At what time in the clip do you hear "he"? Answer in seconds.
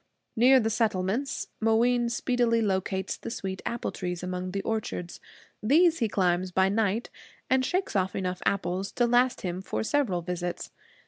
5.99-6.09